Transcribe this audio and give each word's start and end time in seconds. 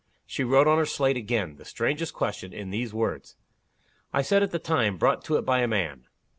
She 0.25 0.43
wrote 0.43 0.67
on 0.67 0.79
her 0.79 0.85
slate 0.87 1.15
again 1.15 1.57
the 1.57 1.63
strangest 1.63 2.11
question 2.11 2.53
in 2.53 2.71
these 2.71 2.91
words: 2.91 3.35
'I 4.13 4.21
said, 4.23 4.41
at 4.41 4.49
the 4.49 4.57
time, 4.57 4.97
brought 4.97 5.23
to 5.25 5.35
it 5.35 5.43
by 5.45 5.59
a 5.59 5.67
man. 5.67 6.07